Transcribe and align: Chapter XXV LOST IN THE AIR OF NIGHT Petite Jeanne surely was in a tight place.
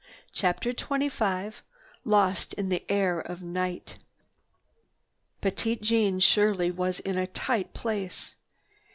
Chapter 0.33 0.73
XXV 0.73 1.61
LOST 2.05 2.55
IN 2.55 2.69
THE 2.69 2.83
AIR 2.91 3.19
OF 3.19 3.43
NIGHT 3.43 3.97
Petite 5.41 5.83
Jeanne 5.83 6.19
surely 6.19 6.71
was 6.71 6.99
in 7.01 7.19
a 7.19 7.27
tight 7.27 7.75
place. 7.75 8.33